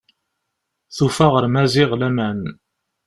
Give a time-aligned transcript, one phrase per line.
[0.95, 2.39] Tufa ɣer Maziɣ laman.